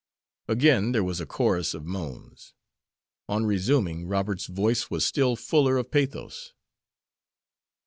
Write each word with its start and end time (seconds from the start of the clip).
Again 0.47 0.93
there 0.93 1.03
was 1.03 1.21
a 1.21 1.27
chorus 1.27 1.75
of 1.75 1.85
moans. 1.85 2.55
On 3.29 3.45
resuming, 3.45 4.07
Robert's 4.07 4.47
voice 4.47 4.89
was 4.89 5.05
still 5.05 5.35
fuller 5.35 5.77
of 5.77 5.91
pathos. 5.91 6.53